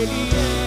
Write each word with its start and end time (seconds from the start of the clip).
Yeah. 0.00 0.59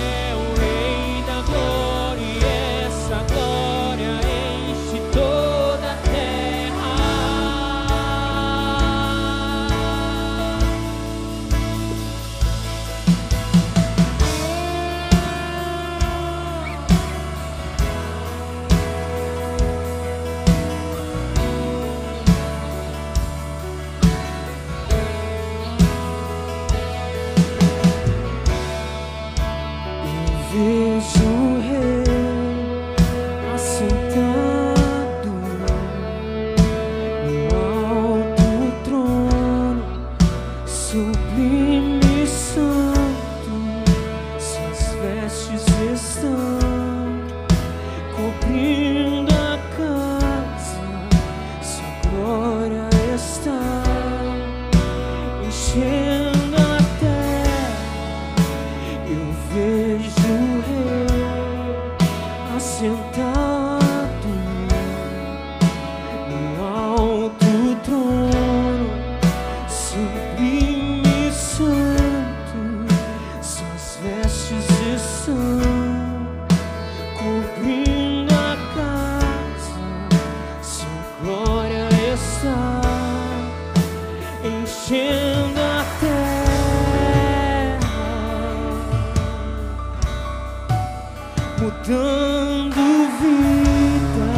dando 91.86 92.82
vida, 93.20 94.32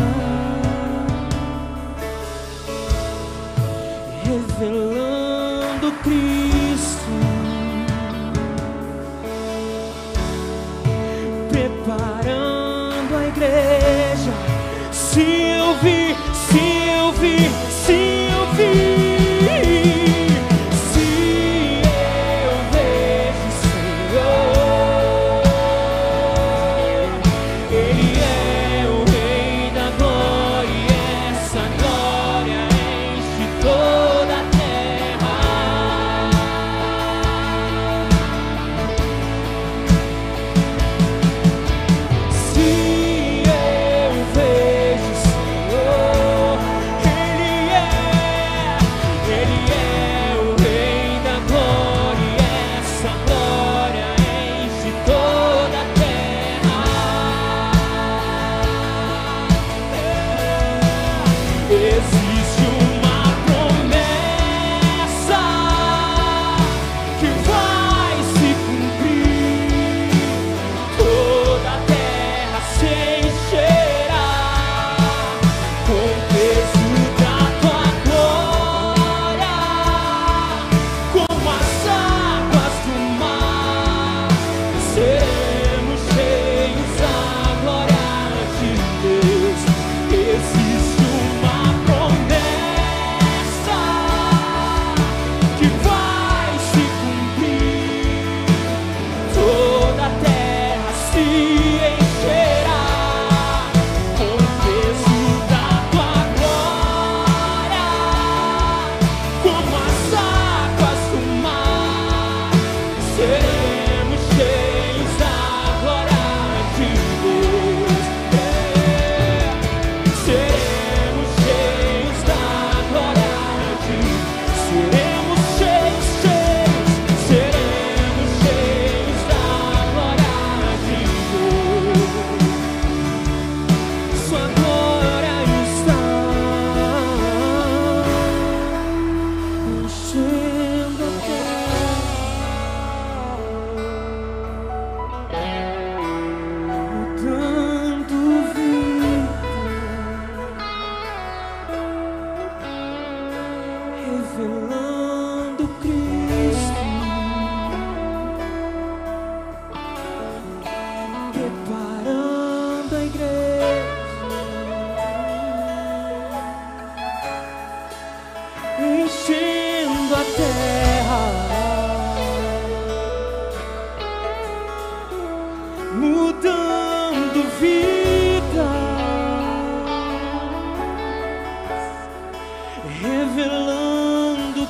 revelando 4.26 5.92
Cristo, 6.04 7.12
preparando 11.52 13.16
a 13.16 13.28
igreja. 13.28 14.34
Se 14.92 15.55
is 61.72 62.25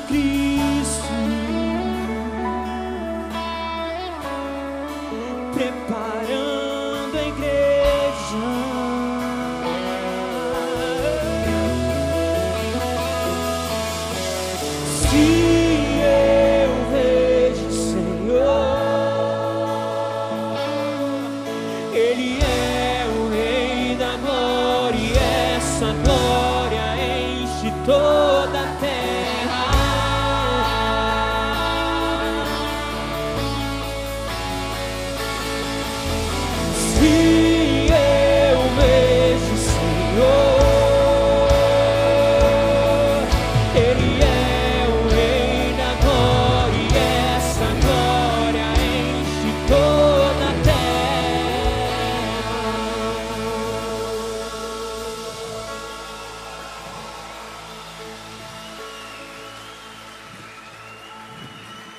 please. 0.08 0.45